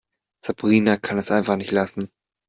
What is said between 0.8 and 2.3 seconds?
kann es einfach nicht lassen.